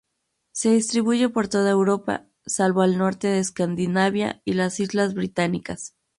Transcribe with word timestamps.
Se 0.51 0.71
distribuye 0.71 1.29
por 1.29 1.47
toda 1.47 1.69
Europa, 1.69 2.25
salvo 2.43 2.83
el 2.83 2.97
norte 2.97 3.27
de 3.27 3.37
Escandinavia 3.37 4.41
y 4.45 4.53
las 4.53 4.79
islas 4.79 5.13
Británicas. 5.13 5.93